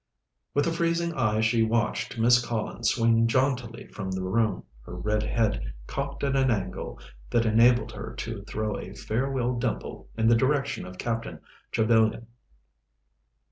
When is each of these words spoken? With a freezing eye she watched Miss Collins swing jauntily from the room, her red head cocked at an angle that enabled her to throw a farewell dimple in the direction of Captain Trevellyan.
With 0.55 0.65
a 0.65 0.71
freezing 0.71 1.13
eye 1.13 1.41
she 1.41 1.61
watched 1.61 2.17
Miss 2.17 2.43
Collins 2.43 2.89
swing 2.89 3.27
jauntily 3.27 3.85
from 3.85 4.09
the 4.09 4.23
room, 4.23 4.63
her 4.83 4.95
red 4.95 5.21
head 5.21 5.75
cocked 5.85 6.23
at 6.23 6.35
an 6.35 6.49
angle 6.49 6.99
that 7.29 7.45
enabled 7.45 7.91
her 7.91 8.15
to 8.15 8.41
throw 8.45 8.79
a 8.79 8.95
farewell 8.95 9.53
dimple 9.53 10.09
in 10.17 10.27
the 10.27 10.33
direction 10.35 10.87
of 10.87 10.97
Captain 10.97 11.39
Trevellyan. 11.71 12.25